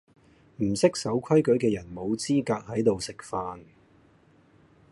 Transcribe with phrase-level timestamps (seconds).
[0.57, 3.61] 唔識守規矩既人無資格喺度食飯